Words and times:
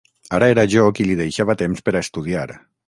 Ara 0.37 0.47
era 0.53 0.63
jo 0.75 0.87
qui 0.99 1.07
li 1.11 1.19
deixava 1.21 1.59
temps 1.63 1.87
per 1.89 1.97
a 1.97 2.05
estudiar. 2.07 2.49